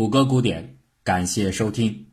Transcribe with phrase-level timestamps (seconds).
[0.00, 2.06] 谷歌古典，感谢收听。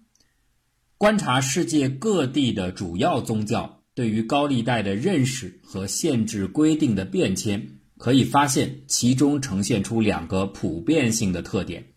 [0.98, 11.94] 观察世界各地的主要宗教对于高利贷的认识和限制规定的变迁，可以发现其中呈现出两个普遍性的特点：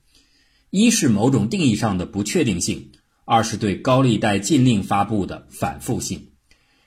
[0.71, 2.93] 一是某种定义上的不确定性，
[3.25, 6.29] 二是对高利贷禁令发布的反复性。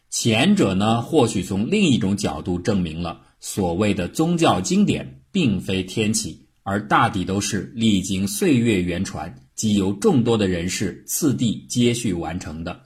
[0.09, 6.42] 前者呢，或许从另一种角度证明了所谓的宗教经典并非天启。
[6.63, 12.81] 而大抵都是历经岁月圆传，即由众多的人士次第接续完成的。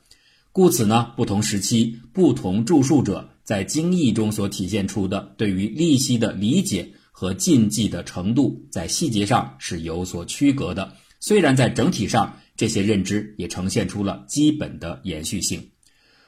[0.51, 10.91] 故此呢，不同时期不同著述者在经义中所体现出的对于利息的理解和禁忌的程度，在细节上是有所区隔的。
[11.19, 15.69] 虽然在整体上，这些认知也呈现出了基本的延续性，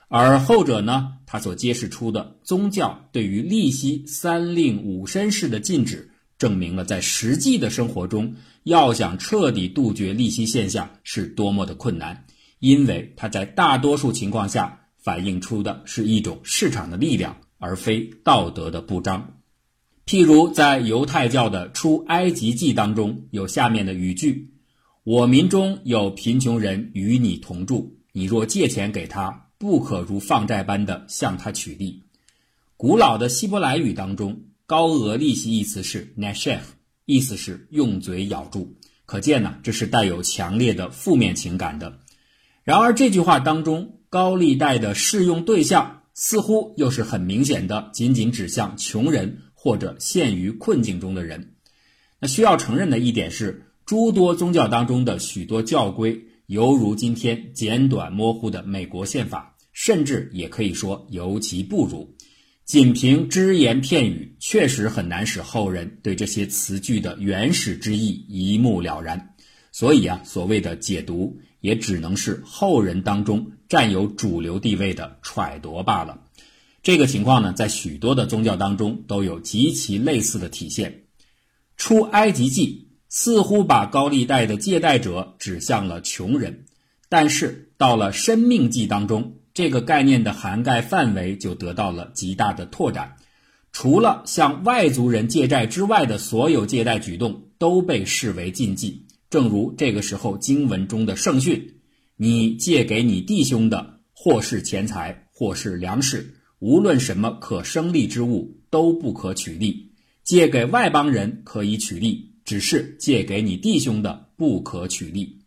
[0.08, 6.09] 而后者呢，他所揭示出的宗教对于利息三令五申式的禁止。
[6.40, 12.26] 证明了在实际的生活中，要想彻底杜绝利息现象是多么的困难，
[12.60, 19.36] 因为它在大多数情况下反映出的是一种市场的力量，而非道德的不彰。
[20.06, 24.54] 譬如在犹太教的出埃及记当中，有下面的语句
[25.04, 32.04] ：“我民中有贫穷人与你同住，你若借钱给他，不可如放债般的向他取利。”
[32.78, 34.44] 古老的希伯来语当中。
[34.70, 36.60] 高额利息一词是 nashef，
[37.06, 38.76] 意思是用嘴咬住，
[39.08, 41.98] 可见呢，这是带有强烈的负面情感的。
[42.64, 51.56] 然而这句话当中，高利贷的适用对象似乎又是很明显的，仅仅指向穷人或者陷于困境中的人。
[52.20, 62.16] 那需要承认的一点是，诸多宗教当中的许多教规，犹如今天简短模糊的美国宪法，甚至也可以说尤其不如。
[62.70, 69.34] 仅凭只言片语，确实很难使后人对这些词句的原始之意一目了然。
[69.72, 76.22] 所以啊，所谓的解读，也只能是后人当中占有主流地位的揣度罢了。
[76.84, 81.06] 这个情况呢，在许多的宗教当中都有极其类似的体现。
[81.76, 86.66] 出埃及记似乎把高利贷的借贷者指向了穷人，
[87.10, 89.39] 但是到了生命记当中。
[89.60, 93.18] 这个概念的涵盖范围就得到了极大的拓展，
[93.74, 99.06] 除了向外族人借债之外的所有借贷举动都被视为禁忌。
[99.30, 101.82] 正如这个时候经文中的圣训
[102.16, 109.92] ：“你借给你弟兄的，或是钱财，或是粮食，无论什么可生利之物，都不可取利。
[110.24, 115.42] 借给外邦人可以取利，只是借给你弟兄的不可取利。”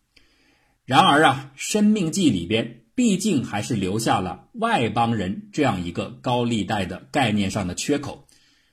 [0.85, 2.81] 然而啊，《生命记》里边。
[2.95, 8.27] 毕竟还是留下了外邦人这样一个高利贷的概念上的缺口。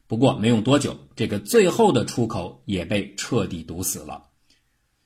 [0.08, 4.24] 不过没用多久，这个最后的出口也被彻底堵死了。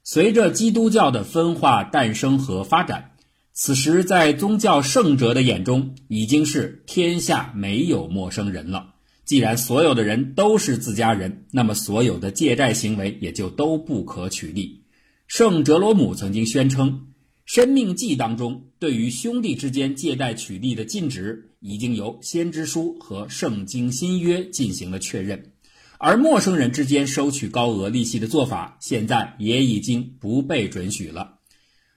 [0.04, 3.12] 随着基督教的分化诞生和发展，
[3.54, 8.96] 此时在宗教圣哲的眼中已经是天下没有陌生人了。
[9.26, 14.80] 既然所有的人都是自家人，那么所有的借债行为也就都不可取缔。
[15.28, 17.13] 圣哲罗姆曾经宣称。
[17.46, 25.52] 生命记当中对于兄弟之间借贷取利的禁止，已经由先知书和圣经新约进行了确认，
[26.00, 31.40] 而陌生人之间收取高额利息的做法，现在也已经不被准许了。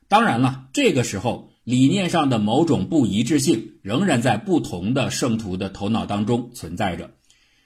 [0.08, 7.12] 当然了，这个时候理念上的某种不一致性，仍然在不同的圣徒的头脑当中存在着。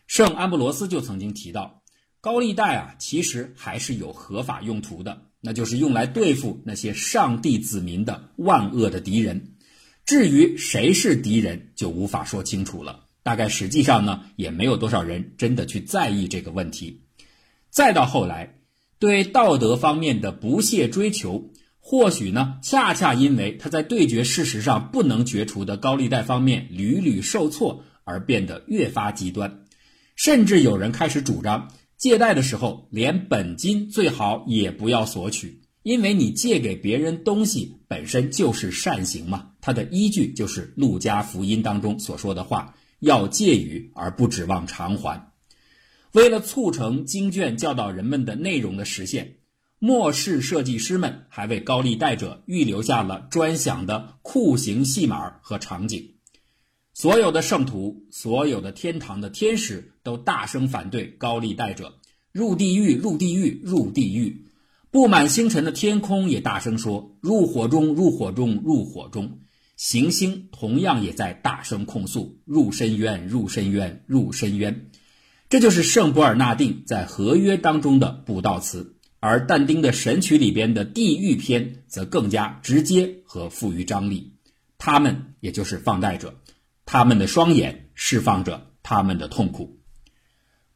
[0.07, 1.83] 圣安布罗斯就曾经提到，
[2.21, 5.30] 高利贷啊，其实还是有合法用途的。
[5.41, 9.55] 那就是用来对付那些上帝子民的万恶的敌人。
[10.05, 13.05] 至于谁是敌人，就无法说清楚了。
[13.23, 17.03] 大概实际上呢，也没有多少人真的去在意这个问题。
[17.71, 18.57] 再到后来，
[18.99, 29.65] 对道德方面的不懈追求，或许呢，恰恰因为他在对决事实上不能决除的高利贷方面屡屡受挫，而变得越发极端。
[30.17, 31.71] 甚至有人开始主张。
[32.01, 39.51] 借贷的时候，连本金最好也不要索取，因为你借给别人东西本身就是善行嘛。
[39.61, 45.31] 它的依据就是《路加福音》当中所说的话：“要借予而不指望偿还。”
[46.13, 49.37] 为了促成经卷教导人们的内容的实现，
[49.79, 56.15] 末世设计师们还为高利贷者预留下了专享的酷刑戏码和场景。
[56.93, 61.99] 所有的圣徒，所有的天堂的天使都大声反对高利贷者
[62.33, 64.47] 入地狱，入地狱，入地狱。
[64.91, 69.39] 布满星辰的天空也大声说：“入火中，入火中，入火中。”
[69.77, 74.91] 行星同样也在大声控诉：“入深渊，入深渊，入深渊。”
[75.49, 78.97] 这就是圣博尔纳定在合约当中的布道词。
[79.21, 84.33] 而但丁的《神曲》里边的地狱篇则更加直接和富于张力。
[84.79, 86.40] 他们也就是放贷者，
[86.93, 89.79] 他们的双眼释放着他们的痛苦。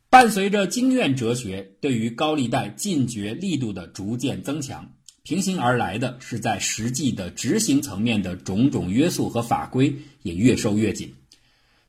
[0.09, 4.93] 伴随着经院哲学对于高利贷禁绝力度的逐渐增强，
[5.25, 11.15] 平行而来的是在实际的执行层面的种种约束和法规也越收越紧。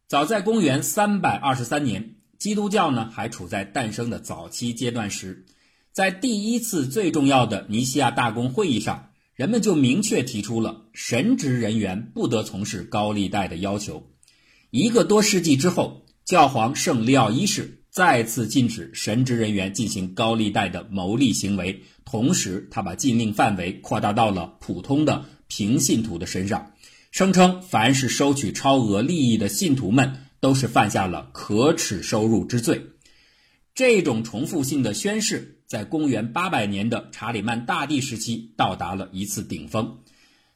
[0.07, 5.45] 早在公元三百二十三年，基督教呢还处在诞生的早期阶段时。
[5.91, 14.11] 在第一次最重要的尼西亚大公会议上，人们就明确提出了神职人员不得从事高利贷的要求。
[14.77, 26.73] 一个多世纪之后，教皇圣利奥一世再次禁止神职人员进行高利贷的牟利行为，同时他把禁令范围扩大到了普通的平信徒的身上，
[27.09, 32.85] 声称凡是收取超额利益的信徒们都是犯下了可耻收入之罪。
[33.73, 39.99] 这种重复性的宣誓，在公元800年的查理曼大帝时期到达了一次顶峰，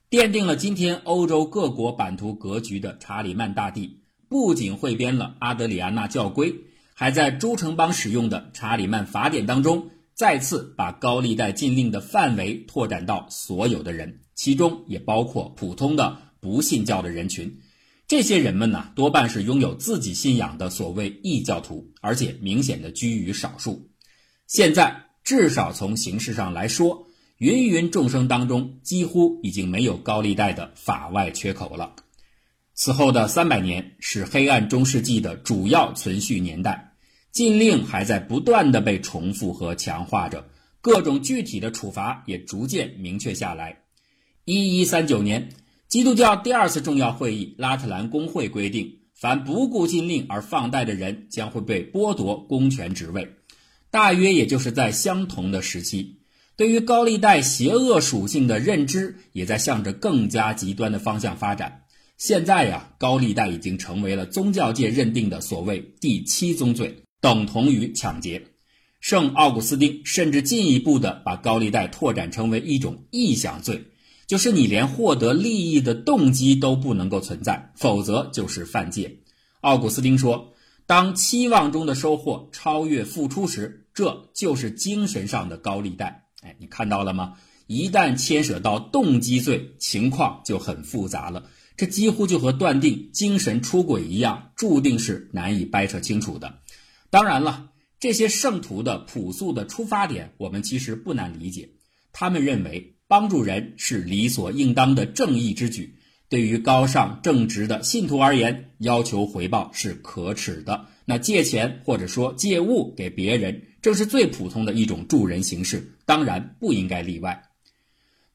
[0.10, 6.54] 奠定了今天欧洲各国版图格局的查理曼大帝，不仅汇编了阿德里安纳教规，
[6.94, 17.60] 还在诸城邦使用的查理曼法典当中，再次把高利贷禁令的范围拓展到所有的人，其中也包括普通的不信教的人群。
[18.08, 23.90] 这些人们呢，多半是拥有自己信仰的所谓异教徒，而且明显的居于少数。
[24.46, 31.96] 现在，至少从形式上来说，芸芸众生当中几乎已经没有高利贷的法外缺口了。
[32.82, 36.94] 此后的三百年是黑暗中世纪的主要存续年代，
[37.30, 40.48] 禁令还在不断的被重复和强化着，
[40.80, 43.80] 各种具体的处罚也逐渐明确下来。
[44.46, 45.50] 一一三九年。
[45.90, 53.28] 基督教第二次重要会议拉特兰公会规定，凡不顾禁令而放贷的人将会被剥夺公权职位。
[53.92, 56.20] 大约也就是在相同的时期，
[56.56, 61.82] 对于高利贷邪恶属性的认知也在向着更加极端的方向发展。
[62.20, 68.46] 现在呀，高利贷已经成为了宗教界认定的所谓第七宗罪，等同于抢劫。
[69.00, 73.82] 圣奥古斯丁甚至进一步的把高利贷拓展成为一种臆想罪。
[74.28, 79.20] 就是你连获得利益的动机都不能够存在，否则就是犯戒。
[79.62, 80.54] 奥古斯丁说
[80.86, 87.36] ：“当期望中的收获超越付出时，这就是精神上的高利贷。”哎，你看到了吗？
[87.68, 91.46] 一旦牵涉到动机罪，情况就很复杂了。
[91.80, 96.60] 这几乎就和断定精神出轨一样，注定是难以掰扯清楚的。
[97.10, 97.70] 当然了，
[98.02, 101.70] 这些圣徒的朴素的出发点，我们其实不难理解。
[102.12, 102.96] 他们认为。
[103.10, 105.96] 帮助人是理所应当的正义之举，
[106.30, 110.86] 对于高尚正直的信徒而言，要求回报是可耻的。
[111.06, 117.50] 那借钱或者说借物给别人，正是最普通的一种助人形式，当然不应该例外。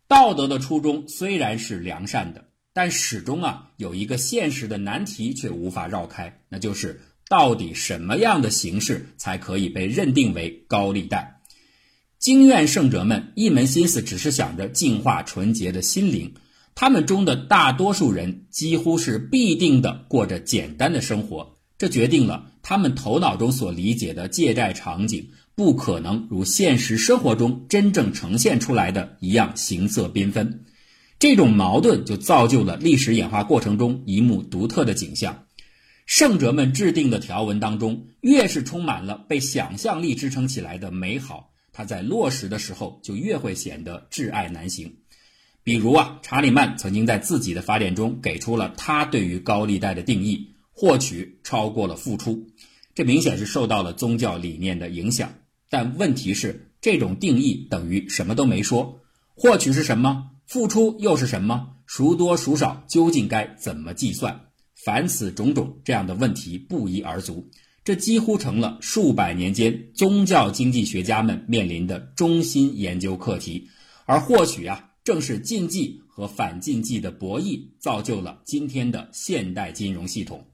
[0.09, 11.41] 道德的初衷虽然是良善的，但始终啊有一个现实的难题却无法绕开，那就是到底什么样的形式才可以被认定为高利贷？
[12.19, 16.35] 经院圣者们一门心思只是想着净化纯洁的心灵，
[16.75, 30.65] 他们中的大多数人几乎是必定的过着简单的生活，这决定了他们头脑中所理解的借债场景不可能如现实生活中真正呈现出来的一样形色缤纷。
[31.25, 35.47] 这种矛盾就造就了历史演化过程中一幕独特的景象：
[36.05, 41.49] 圣哲们制定的条文当中，越是充满了被想象力支撑起来的美好。
[41.73, 44.97] 他在落实的时候就越会显得挚爱难行。
[45.63, 52.49] 比如啊，查理曼曾经在自己的法典中给出了他对于高利贷的定义：获取超过了付出。
[52.95, 55.33] 这明显是受到了宗教理念的影响。
[55.71, 59.01] 但问题是，这种定义等于什么都没说。
[59.35, 60.33] 获取是什么？
[60.47, 61.77] 付出又是什么？
[61.87, 62.85] 孰多孰少？
[62.89, 64.49] 究竟该怎么计算？
[64.85, 67.51] 凡此种种这样的问题不一而足。
[67.85, 73.69] 这几乎成了数百年间宗教经济学家们面临的中心研究课题，
[74.07, 80.47] 而或许啊，正是禁忌和反禁忌的博弈，造就了今天的现代金融系统。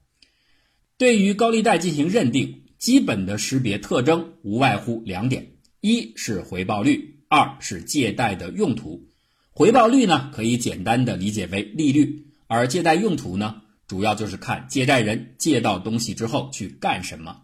[0.97, 9.07] 对于高利贷进行认定，基本的识别特征无外乎两点：一是回报率，二是借贷的用途。
[9.53, 13.61] 回报率呢，可以简单的理解为利率，而借贷用途呢？
[13.85, 17.41] 主要就是看借债人借到东西之后去干什么。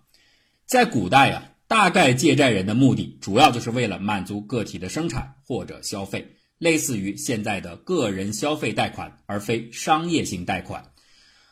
[0.66, 10.86] 在古代啊，大概借债人的目的主要就是为了满足个体的生产或者消费，类似于现在的个人消费贷款，而非商业性贷款。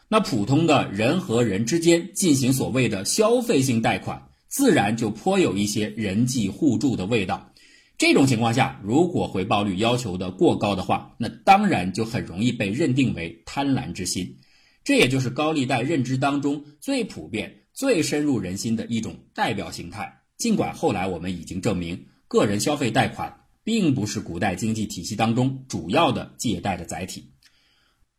[0.08, 7.52] 那普通的人和人之间进行所谓的消费性贷款，自然就颇有一些人际互助的味道。
[7.98, 14.38] 这种情况下，如果回报率要求的过高的话，那当然就很容易被认定为贪婪之心。
[14.84, 20.22] 这也就是高利贷认知当中最普遍、最深入人心的一种代表形态。
[20.38, 27.32] 尽管后来我们已经证明，个人消费贷款并不是古代经济体系当中主要的借贷的载体。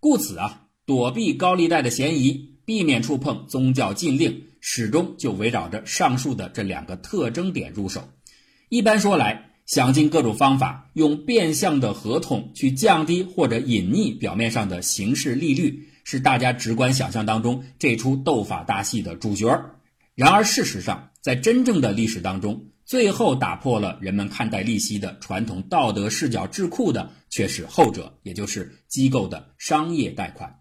[0.00, 8.08] 故此啊，躲避高利贷的嫌疑，避免触碰宗教禁令，始终就围绕着上述的这两个特征点入手。
[8.68, 19.72] 一般说来，想尽各种方法，用变相的合同去降低或者隐匿表面上的形式利率，是大家直观想象当中这出斗法大戏的主角。
[20.14, 30.60] 然而，事实上，在真正的历史当中，最后打破了人们看待利息的传统道德视角智库的，却是后者，也就是机构的商业贷款。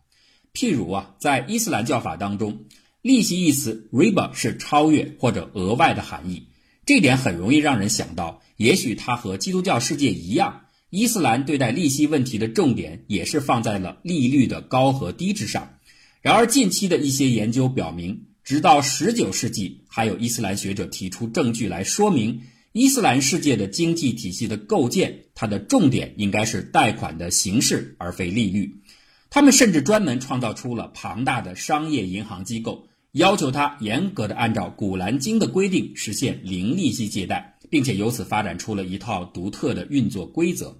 [0.51, 2.65] 譬如啊，在伊斯兰教法当中，
[3.03, 6.47] 利息一词 riba 是超越或者额外的含义，
[6.85, 8.41] 这点很容易让人想到。
[8.57, 15.77] 也许它和基督教世界一样，伊斯兰对待利息问题的重点也是放在了利率的高和低之上。
[16.21, 28.81] 然而，近期的一些研究表明，直到19世纪，还有伊斯兰学者提出证据来说明，伊斯兰世界的经济体系的构建，它的重点应该是贷款的形式，而非利率。
[29.29, 37.51] 他们甚至专门创造出了庞大的商业银行机构，要求他严格的按照《古兰经》的规定实现零利息借贷。
[37.67, 40.77] 并且由此发展出了一套独特的运作规则。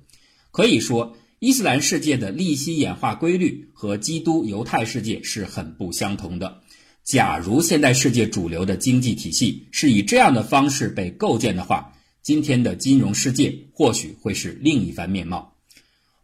[0.51, 6.62] 可以说，伊斯兰世界的利息演化规律和基督犹太世界是很不相同的。
[7.04, 15.56] 假如现代世界主流的经济体系是以这样的方式被构建的话，今天的金融世界或许会是另一番面貌。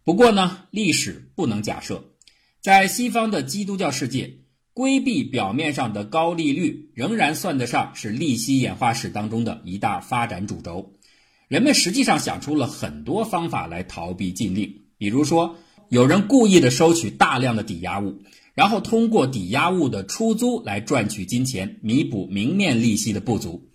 [0.04, 2.06] 不过呢，历史不能假设，
[2.62, 4.41] 在西方的基督教世界。
[4.74, 10.94] 规避表面上的高利率，仍然算得上是利息演化史当中的一大发展主轴。
[11.50, 15.58] 人们实际上想出了很多方法来逃避禁令，比如说，
[15.90, 18.22] 有人故意的收取大量的抵押物，
[18.54, 23.68] 然后通过抵押物的出租来赚取金钱，弥补明面利息的不足。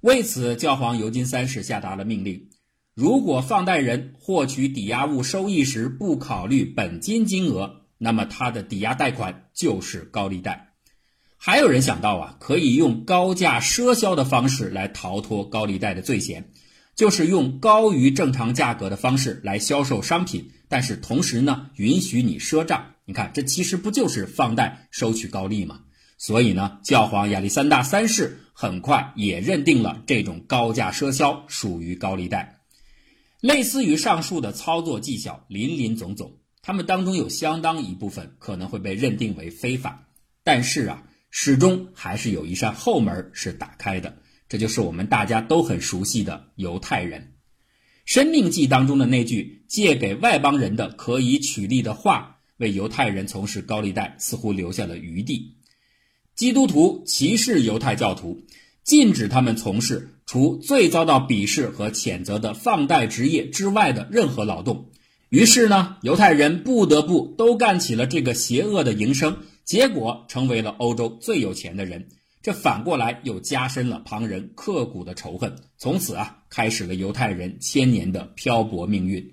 [0.00, 2.48] 为此，教皇尤金三世下达了命令：
[2.96, 7.81] 如果放贷人获取抵押物收益时不考虑本金金额。
[8.04, 10.72] 那么他的抵押贷款就是高利贷，
[11.36, 16.50] 还有人想到啊，可以用高价赊销的方式来逃脱高利贷的罪嫌，
[16.96, 22.86] 就是用高于正常价格的方式来销售商品，但是同时呢，允许你赊账。
[23.04, 25.82] 你看，这其实不就是放贷收取高利吗？
[26.18, 32.58] 所以呢，教皇亚历山大三世很快也认定了这种高价赊销属于高利贷。
[33.40, 36.32] 类似于上述的操作技巧，林林总总。
[36.62, 40.06] 他们当中有相当一部分可能会被认定为非法，
[40.44, 47.20] 但是啊，始终还是有一扇后门是打开的，这就是我们大家都很熟悉的犹太人。
[48.04, 55.56] 《生命记》当中的那句借给外邦人的可以取利的话，为犹太人从事高利贷似乎留下了余地。
[56.36, 58.44] 基督徒歧视犹太教徒，
[58.84, 64.91] 禁止他们从事除最遭到鄙视和谴责的放贷职业之外的任何劳动。
[65.32, 72.06] 于是呢，犹太人不得不都干起了这个邪恶的营生，结果成为了欧洲最有钱的人。
[72.42, 79.32] 这反过来又加深了旁人刻骨的仇恨，从此啊，开始了犹太人千年的漂泊命运。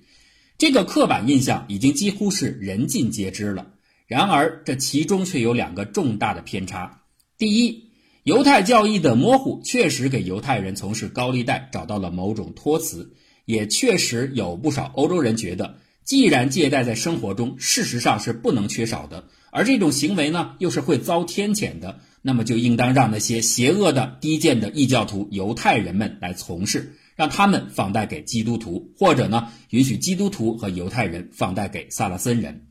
[0.57, 3.73] 这个刻板印象已经几乎是人尽皆知了。
[4.07, 7.01] 然而，这其中却有两个重大的偏差：
[7.37, 7.89] 第一，
[8.23, 15.75] 犹太教义的模糊确实给犹太人从事高利贷找到了某种托词，也确实有不少欧洲人觉得。
[16.03, 32.67] 既然借贷在生活中事实上是不能缺少的，而这种行为呢又是会遭天谴的，那么就应当让那些邪恶的、低贱的异教徒犹太人们来从事，让他们放贷给基督徒，或者呢允许基督徒和犹太人放贷给萨拉森人。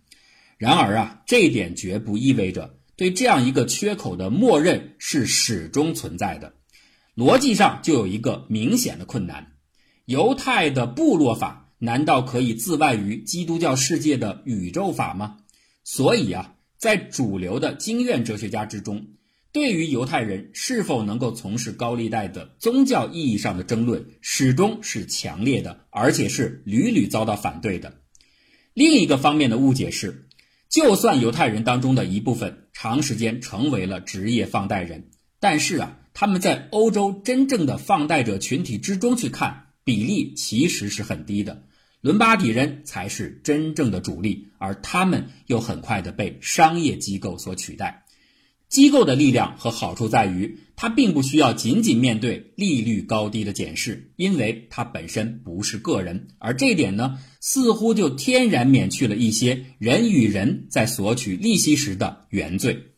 [0.56, 6.54] 然而啊，这一点绝不意味着对这样一个缺口的默认是始终存在的。
[7.14, 9.52] 逻辑上就有一个明显的困难：
[10.06, 11.67] 犹太的部落法。
[11.78, 15.38] 难道可以自外于基督教世界的宇宙法吗？
[15.84, 19.06] 所以啊，在主流的经验哲学家之中，
[19.52, 27.94] 对于犹太人是否能够从事高利贷的宗教意义上的争论，始终是强烈的，而且是屡屡遭到反对的。
[28.74, 30.28] 另一个方面的误解是，
[30.68, 41.64] 就算犹太人当中的一部分长时间成为了职业放贷人，但是啊，他们在欧洲真正的放贷者群体之中去看，比例其实是很低的。
[42.00, 48.04] 伦巴底人才是真正的主力，而他们又很快的被商业机构所取代。
[48.68, 62.92] 机构的力量和好处在于，它并不需要仅仅面对利率高低的检视，因为它本身不是个人，而这一点呢，似乎就天然免去了一些人与人在索取利息时的原罪。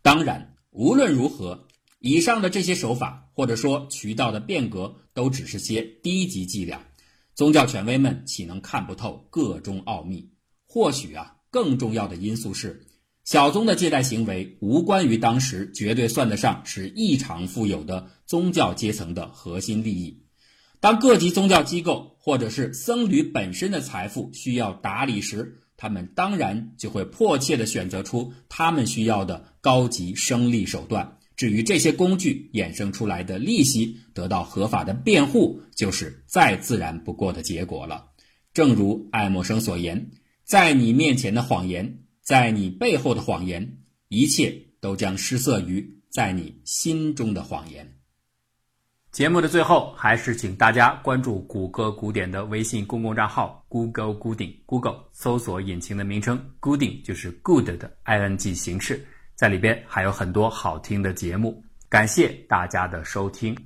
[0.00, 1.66] 当然，无论如何，
[1.98, 6.86] 以上的这些手法或者说渠道的变革，都只是些低级伎俩，
[7.34, 10.30] 宗教权威们岂能看不透个中奥秘？
[10.66, 12.86] 或许啊，更重要的因素是。
[13.24, 20.22] 小宗的借贷行为无关于当时绝对算得上是异常富有的宗教阶层的核心利益。
[20.78, 31.18] 当各级宗教机构或者是僧侣本身的财富需要打理时，他们当然就会迫切地选择出他们需要的高级生利手段。
[31.36, 38.06] 至于这些工具衍生出来的利息得到合法的辩护，就是再自然不过的结果了。
[38.52, 40.10] 正如爱默生所言
[40.44, 44.50] ：“在你面前的谎言。”在你背后的谎言，一切
[44.80, 47.98] 都将失色于在你心中的谎言。
[49.12, 61.62] 节目的最后，还是请大家关注谷歌古典的微信公共账号 “Google 古典 ”，Google 搜索引擎的名称 “Gooding” 就是 “Good” 的 ing 形式，在里边还有很多好听的节目。
[61.88, 63.56] 感谢大家的收听。